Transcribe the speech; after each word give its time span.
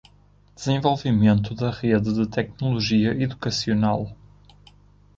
Desenvolvimento 0.55 1.53
da 1.53 1.69
Rede 1.69 2.11
de 2.11 2.25
Tecnologia 2.27 3.11
Educacional. 3.13 4.11